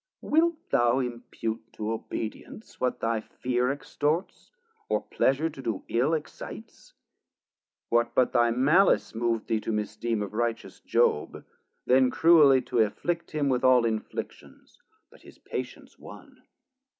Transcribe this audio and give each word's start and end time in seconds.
Wilt 0.21 0.55
thou 0.71 0.97
impute 0.97 1.61
to 1.73 1.91
obedience 1.91 2.79
what 2.81 2.99
thy 3.01 3.21
fear 3.21 3.69
Extorts, 3.71 4.49
or 4.89 5.01
pleasure 5.01 5.47
to 5.47 5.61
do 5.61 5.83
ill 5.89 6.15
excites? 6.15 6.93
What 7.89 8.15
but 8.15 8.33
thy 8.33 8.49
malice 8.49 9.13
mov'd 9.13 9.45
thee 9.45 9.59
to 9.61 9.71
misdeem 9.71 10.23
Of 10.23 10.33
righteous 10.33 10.79
Job, 10.79 11.45
then 11.85 12.09
cruelly 12.09 12.63
to 12.63 12.79
afflict 12.79 13.29
him 13.29 13.47
With 13.47 13.63
all 13.63 13.85
inflictions, 13.85 14.81
but 15.11 15.21
his 15.21 15.37
patience 15.37 15.99
won? 15.99 16.41